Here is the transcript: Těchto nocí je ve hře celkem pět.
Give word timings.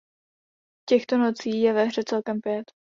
Těchto 0.89 1.17
nocí 1.17 1.61
je 1.61 1.73
ve 1.73 1.83
hře 1.85 2.01
celkem 2.05 2.41
pět. 2.41 2.71